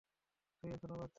তুই 0.63 0.69
এখনো 0.71 0.93
বাচ্চা। 0.93 1.09